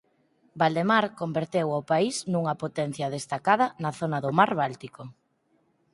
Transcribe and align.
Valdemar 0.61 1.03
converteu 1.21 1.67
ao 1.71 1.87
país 1.91 2.15
nunha 2.31 2.53
potencia 2.63 3.13
destacada 3.17 3.65
na 3.83 3.91
zona 3.99 4.17
do 4.25 4.31
mar 4.39 4.51
Báltico. 4.61 5.01